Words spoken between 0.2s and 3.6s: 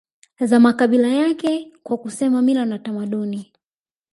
za makabila yake kwa kusema mila na tamaduni